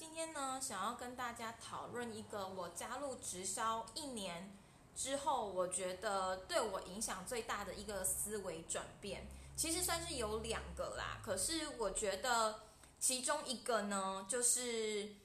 [0.00, 4.50] 今天呢，想要跟大家讨论一个我加入直销一年
[4.96, 9.28] 之后，我觉得对我影响最大的一个思维转变。
[9.56, 12.60] 其实算是有两个啦，可是我觉得
[12.98, 15.16] 其中一个呢，就是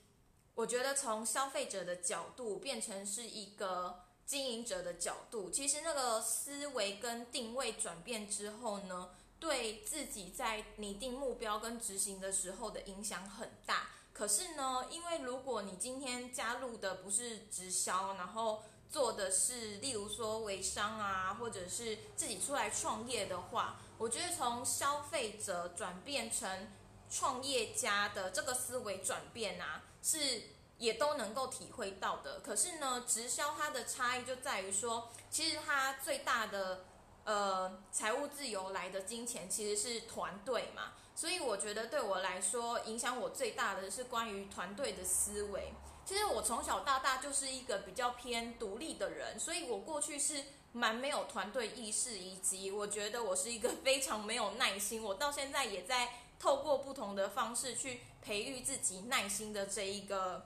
[0.56, 13.92] 我觉得从消费者的角度变成是一个经营者的角度，其实那个思维跟定位转变之后呢，对自己在拟定目标跟执行的时候的影响很大。
[14.18, 26.72] 可是呢，因为如果你今天加入的不是直销，然后做的是例如说微商啊，或者是自己出来创业的话，我觉得从消费者转变成
[27.10, 30.44] 创业家的这个思维转变啊，是
[30.78, 32.40] 也都能够体会到的。
[32.40, 36.86] 可是呢，直销它的差异就在于说，其实它最大的
[37.26, 40.94] 呃财务自由来的金钱其实是团队嘛。
[41.16, 45.74] 所以我觉得对我来说，影响我最大的是关于团队的思维。
[46.06, 55.02] 其实我从小到大就是一个比较偏独立的人，所以我过去是蛮没有团队意识，以及我觉得我是一个 非常没有耐心。
[55.02, 60.46] 我到现在也在透过不同的方式去培育自己耐心的这一个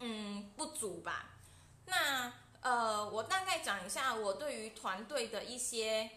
[0.00, 1.30] 嗯不足吧。
[1.86, 6.10] 那呃，我大概讲一下我对于团队的一些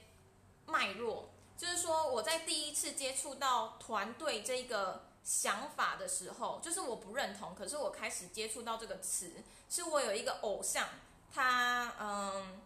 [0.65, 1.29] 脉络。
[1.59, 7.53] 就是说，我在第一次接触到团队这个想法的时候，就是我不认同。
[7.53, 9.29] 可是我开始接触到这个词，
[9.69, 10.87] 是我有一个偶像，
[11.29, 12.61] 他嗯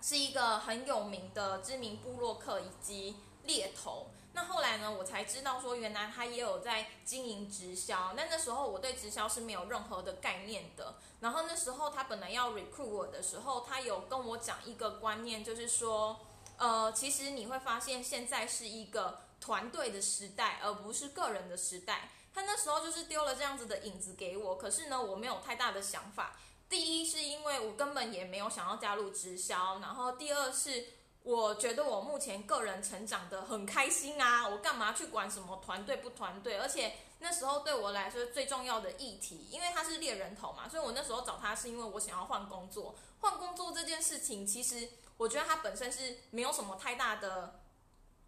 [0.00, 4.06] 是一个很有名的知名布洛克以及猎头。
[4.32, 8.12] 那后来呢，我才知道说，原来他也有在经营直销。
[8.14, 10.94] 那那时候我对直销是没有任何的概念的。
[11.18, 16.20] 然后那时候他本来要 recruit 我的时候，他有跟我讲一个观念，就是说。
[16.58, 22.10] 呃，其实你会发现，现在是一个团队的时代，而不是个人的时代。
[22.34, 26.36] 他那时候就是丢了这样子的影子给我，可是呢，我没有太大的想法。
[26.68, 30.84] 第一是因为我根本也没有想要加入直销，然后第二是
[31.22, 36.58] 我觉得我目前个人成长的很开心啊，我干嘛去管什么团队不团队？
[36.58, 42.94] 而且那时候对我来说最重要的议题，因为他是猎人头嘛，所以我那时候找他是因为我想要换工作。
[43.20, 44.88] 换工作这件事情，其实。
[45.18, 47.60] 我觉得他本身是没有什么太大的，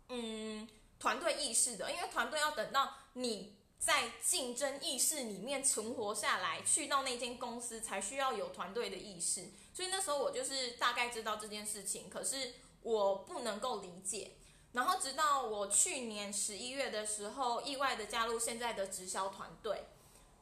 [0.09, 0.66] 嗯，
[0.99, 9.50] 团队意识的，因为团队要等到你在竞争意识里面存活下来，去到那间公司才需要有团队的意识。
[9.75, 14.38] 所以那时候我就是大概知道这件事情，可是我不能够理解。
[14.73, 19.89] 然后直到我去年十一月的时候，意外的加入现在的直销团队，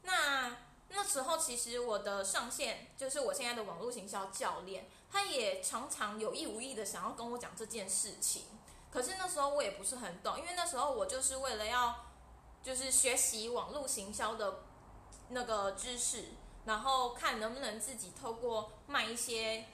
[0.02, 0.56] 那。
[0.88, 8.44] 那时候其实我的上线就是我现在的网络行销教练，他也常常有意无意的想要跟我讲这件事情。
[8.88, 12.06] 可是那时候我也不是很懂，因为那时候我就是为了要
[12.62, 14.60] 就是学习网络行销的
[15.30, 16.26] 那个知识，
[16.64, 19.64] 然后看能不能自己透过卖一些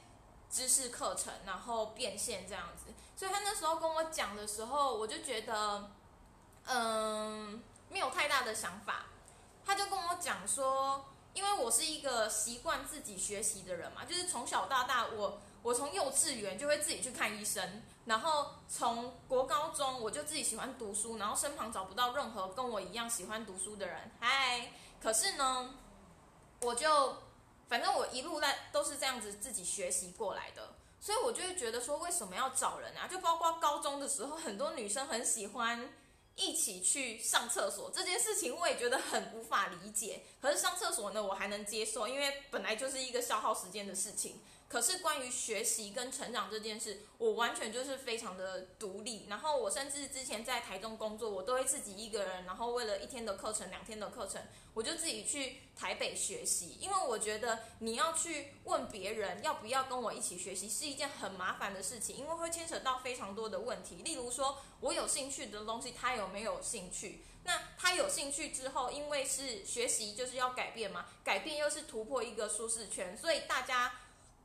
[0.53, 2.93] 知识课程，然后变现这样子。
[3.17, 5.91] 所以他那时候跟我讲的时候，我就觉得
[6.67, 9.07] 嗯没有太大的想法。
[9.65, 24.11] 他就跟我讲说，因为我是一个习惯自己学习的人嘛，就是从小到大，我我从幼稚园就会自己去看医生，然后从国高中我就自己喜欢读书，然后身旁找不到任何跟我一样喜欢读书的人。
[24.21, 25.75] 嗨，可是呢，
[26.61, 27.17] 我就
[27.73, 33.09] 反正我一路在都是这样子自己学习过来的，所以我就会觉得说，为什么要找人啊？
[33.09, 35.91] 就包括高中的时候，很多女生很喜欢。
[36.35, 40.23] 一起去上厕所这件事情，我也觉得很无法理解。
[40.41, 44.41] 可是上厕所呢，我还能接受，因为本来就是一个消耗时间的事情。
[44.73, 49.27] 可是关于学习跟成长这件事，我完全就是非常的独立。
[49.29, 54.41] 然后我甚至之前在台中工作，我都会自己一个人，然后为了一天的课程、两天的课程，
[54.73, 56.79] 我就自己去台北学习。
[56.81, 63.97] 因为我觉得你要去问别人要不要跟我一起学习，是一件很麻烦的事情，因为会牵扯到非常多的问题。
[63.97, 67.23] 例如说，我有兴趣的东西，他有没有兴趣？
[67.45, 73.93] 那他有兴趣之后，因为是学习就是要改变嘛，改变又是突破一个舒适圈，所以大家。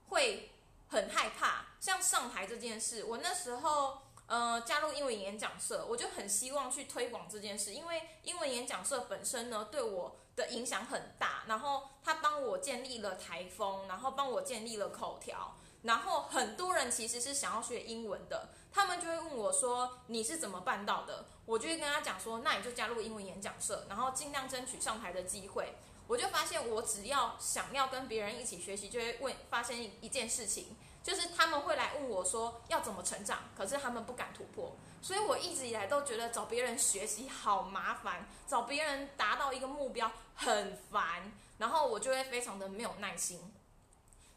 [0.10, 0.52] 会
[0.90, 21.26] 很害怕，像上台这件事，我那时候呃加入英文演讲社，我就很希望去推广这件事，因为英文演讲社本身呢对我的影响很大，然后他帮我建立了台风，然后帮我建立了口条，然后很多人其实是想要学英文的，他们就会问我说你是怎么办到的？
[21.46, 25.76] 我就会跟他讲说，那你就加入英文演讲社，然后尽量争取上台的机会。
[26.08, 34.76] 我就发现，我只要想要跟别人一起学习，就会问发现一件事情，就是他们会来问我说要怎么成长，可是他们不敢突破。
[35.02, 43.54] 所以我一直以来都觉得找别人学习好麻烦，找别人达到一个目标很烦，然后我就会非常的没有耐心。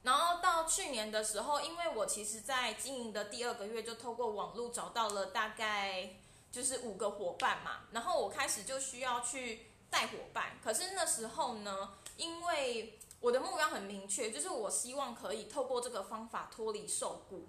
[0.03, 6.17] 然后到去年的时候，因为我其实在经营的第二个月就透过网络找到了大概
[6.51, 10.59] 就是五个伙伴嘛，然后我开始就需要去带伙伴。
[10.63, 17.47] 可是那时候呢，因为我的目标很明确，就是我希望可以透过这个方法脱离受雇，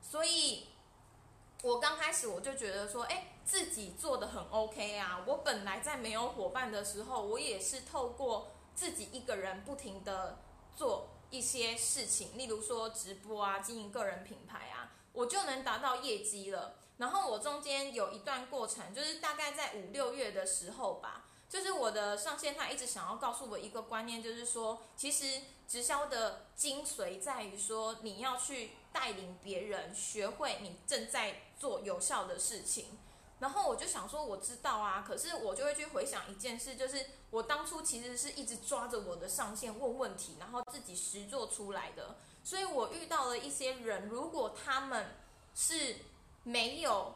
[0.00, 0.68] 所以
[1.62, 5.24] 我刚开始我就觉得说，哎，自己做的很 OK 啊。
[5.26, 10.38] 我本来在没有伙伴的时候，我也是透过自己一个人不停的
[10.76, 11.08] 做。
[11.32, 16.74] 一些事情，例如说直播啊，经营个人品牌啊，我就能达到业绩了。
[16.98, 32.86] 然后我中间有一段过程，就是大概在五六月的时候吧，就是我的上线他一直想要告诉我一个观念，就是说，其实直销的精髓在于说，你要去带领别人学会你正在做有效的事情。
[33.38, 42.16] 然后我就想说，我知道啊，可是我就会去回想一件事，就是我当初其实是一直抓着我的上线问问题，然后自己实做出来的。
[42.42, 45.16] 所以我遇到了一些人，如果他们
[45.54, 45.96] 是
[46.44, 47.14] 没有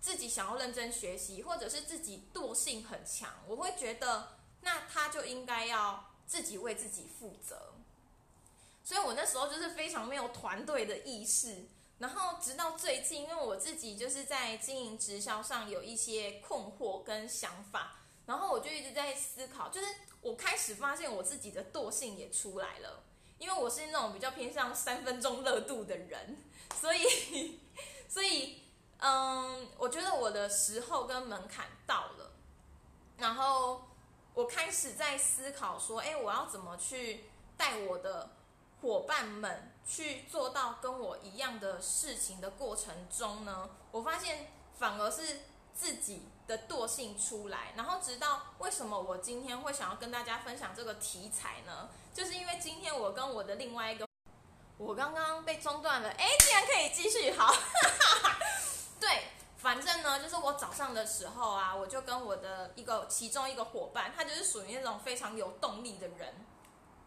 [0.00, 7.74] 自己想要认真学习，或者是自己惰性很强，我会觉得那他就应该要自己为自己负责。
[8.84, 11.66] 所以我那时候就是非常没有团队的意识。
[11.98, 19.86] 然后直到最近，因为我自己就是在经营直销上有一些困惑跟想法，然后我就一直在思考，就是
[20.20, 23.02] 我开始发现我自己的惰性也出来了，
[23.38, 26.38] 因为我是那种比较偏向三分钟热度的人，
[26.80, 27.58] 所以，
[28.08, 28.62] 所以，
[28.98, 32.32] 嗯，我觉得我的时候跟门槛到了，
[33.16, 33.82] 然后
[34.34, 38.30] 我开始在思考说，哎，我要怎么去带我的。
[38.80, 45.40] 伙伴们去做到跟我一样的事情的过程中呢，我发现反而是
[45.74, 47.72] 自己的惰性出来。
[47.74, 51.88] 然后直到为什么我今天会想要跟大家分享这个题材呢？
[52.14, 54.06] 就是因为今天我跟我的另外一个，
[54.76, 57.52] 我刚刚被中断了，哎，竟然可以继续，好，
[59.00, 66.34] 对，反正呢，就是我早上的时候啊，我就跟我的一个其中一个伙伴，他就是属于那种非常有动力的人。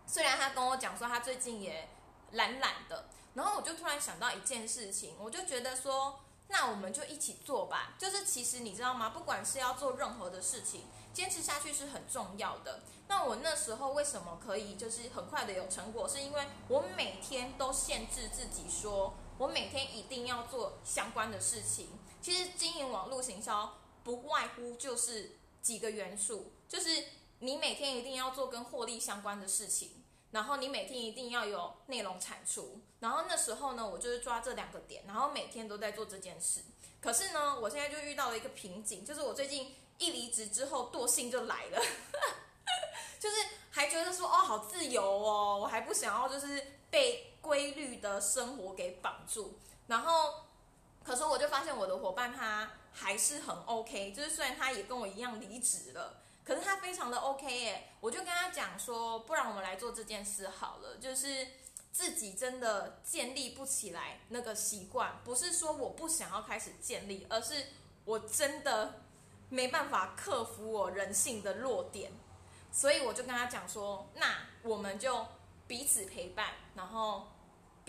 [0.07, 1.87] 虽然他跟我讲说他最近也
[2.31, 7.93] 懒懒的，然后我就突然想到一件事情，我就觉得说，那我们就一起做吧。
[7.97, 9.09] 就是其实你知道吗？
[9.09, 12.81] 不管是要做任何的事情，坚持下去是很重要的。
[13.07, 16.07] 那我那时候为什么可以就是很快的有成果？
[16.07, 21.89] 是因为我每天都限制自己说，我每天一定要做相关的事情。
[22.21, 25.31] 其实经营网络行销不外乎就是
[25.63, 27.05] 几个元素，就是
[27.39, 30.03] 你每天一定要做跟获利相关的事情。
[30.29, 36.61] 然后你每天一定要有内容产出，然后那时候呢，我就是抓这两个点，然后每天都在做这件事。
[37.01, 41.81] 可是呢，我现在就遇到了一个瓶颈，就是我最近一离职之后，惰性就来了，
[43.19, 43.35] 就是
[43.71, 49.57] 还觉得说哦，好自由哦，我还不想要就是被规律的生活给绑住。
[49.87, 50.45] 然后，
[51.03, 56.21] 可是我就发现我的伙伴他还是很 OK，就是虽然他也跟我一样离职了。
[56.43, 60.97] 可是他非常的 OK 耶，我就跟他讲说，不然我们来做这件事好了。
[60.97, 61.47] 就是
[61.91, 67.67] 自己真的建立不起来那个习惯，不是说我不想要开始建立，而是
[68.05, 69.01] 我真的
[69.49, 72.11] 没办法克服我人性的弱点。
[72.71, 75.25] 所以我就跟他讲说，那我们就
[75.67, 77.27] 彼此陪伴，然后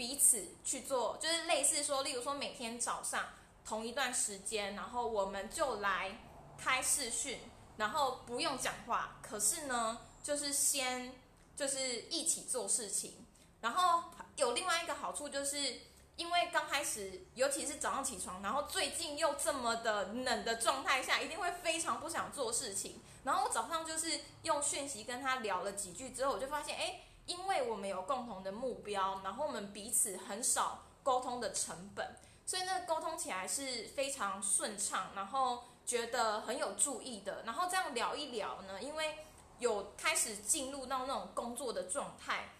[0.02, 3.24] 彼此去做，就是类似说，例如说每天早上
[3.64, 6.18] 同一段时间，然后我们就来
[6.58, 7.38] 开视讯。
[7.76, 11.14] 然后不用讲话，可是呢，就是先
[11.56, 13.24] 就是一起做事情。
[13.60, 15.82] 然后有另外一个好处，就是
[16.16, 23.00] 因为刚开始，尤其是早上起床，然后最近又这么的冷的状态下，一定会非常不想做事情。
[23.22, 35.10] 然后我早上就是用讯息跟他聊了几句之后，我就发现，哎，因为我们有共同的目标，然后我们彼此很少沟通的成本，所以那个沟通起来是非常顺畅。
[35.14, 35.64] 然后。
[35.84, 39.18] 觉得很有注意的，然后这样聊一聊呢，因为
[39.58, 42.50] 有开始进入到那种工作的状态，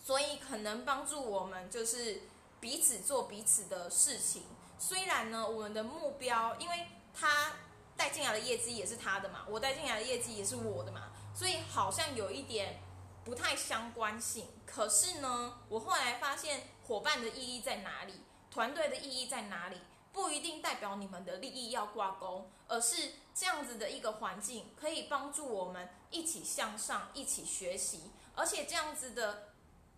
[0.00, 2.22] 所以可能帮助我们就是
[2.60, 4.44] 彼此做彼此的事情。
[4.78, 7.54] 虽然呢，我们的目标，因为他
[7.96, 12.78] 带进来的业绩也是他的嘛，我带进来的业绩也是我的嘛，所以好像有一点
[13.24, 14.46] 不太相关性。
[14.66, 18.14] 可是呢，我后来发现伙伴的意义在哪里，
[18.50, 19.78] 团队的意义在哪里？
[20.12, 29.48] 不一定代表你们的利益要挂钩，而是这样子的一个环境可以帮助我们一起向上，一起学习，而且这样子的，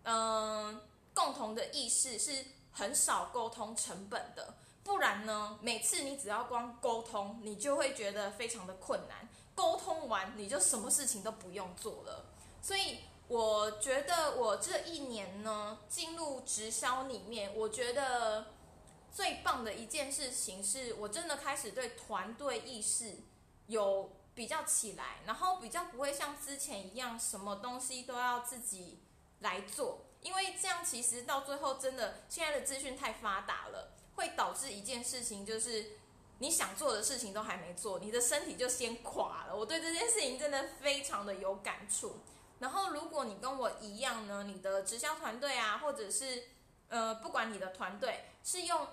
[0.01, 0.81] 嗯，
[1.13, 4.55] 共同的意识是很少沟通成本的。
[4.83, 9.29] 不然呢，每次你只要光沟通，你就会觉得非常的困难。
[9.53, 12.25] 沟通完，你就什么事情都不用做了。
[12.59, 18.53] 所以我觉得我这一年呢，进入直销里面，我觉得
[19.11, 23.15] 最棒的一件事情是我真的开始对团队意识
[23.67, 28.99] 有比较起来，然后比较不会像之前一样，什么东西都要自己
[29.39, 30.05] 来做。
[30.21, 33.93] 因为这样其实到最后真的，现在的资讯太发达了。
[34.15, 35.91] 会导致一件事情，就是
[36.39, 39.55] 你想做的事情都还没做，你的身体就先垮了。
[39.55, 42.15] 我对这件事情真的非常的有感触。
[42.59, 46.43] 然后，如果你跟我一样呢，你的直销团队啊，或者是
[46.89, 48.87] 呃，不管你的团队是用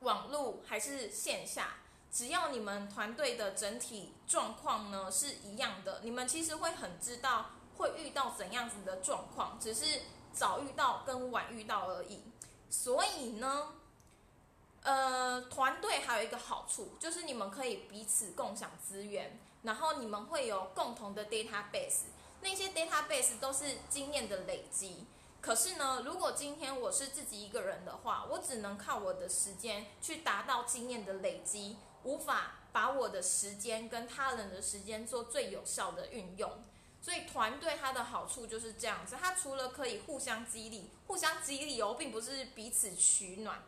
[0.00, 1.76] 网络还是线下，
[2.10, 10.00] 只要你们团队的整体状况呢是一样的，你们其实会很知道会遇到怎样子的状况，只是
[10.32, 12.22] 早遇到跟晚遇到而已。
[12.70, 13.74] 所以呢。
[14.84, 22.06] 呃，团队还有一个好处，就是你们可以彼此共享资源，然后你们会有共同的 database，
[22.42, 25.06] 那些 database 都是经验的累积。
[25.40, 36.48] 可是呢，如果今天我是自己一个人的话，我只能靠我的时间去达到经验的累积，无法把我的时间跟他人的时间做最有效的运用。
[37.00, 43.60] 所以团队它的好处就是这样子，它除了可以互相激励，互相激励哦，并不是彼此取暖。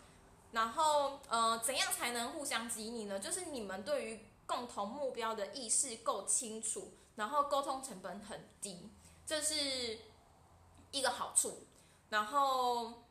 [0.52, 3.18] 然后，呃，怎样才能互相激励呢？
[3.18, 8.90] 就是你们对于共同目标的意识够清楚，然后沟通成本很低，
[9.26, 9.98] 这是
[10.90, 11.66] 一个好处。
[12.10, 13.04] 然后，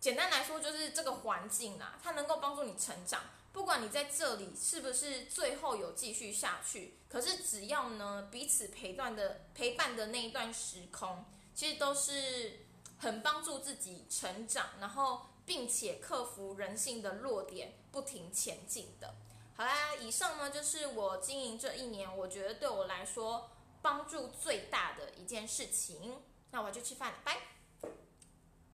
[0.00, 3.22] 简单来说，就是这个环境啊，它能够帮助你成长。
[3.52, 12.66] 不管你在这里是不是最后有继续下去，可是只要呢彼此陪伴的陪伴的那一段时空，其实都是
[12.98, 14.70] 很帮助自己成长。
[14.80, 15.26] 然后。
[15.46, 19.14] 并且克服人性的弱点，不停前进的。
[19.56, 26.20] 好啦，以上呢就是我经营这一年，我觉得对我来说帮助最大的一件事情。
[26.50, 27.53] 那我就吃饭了，拜。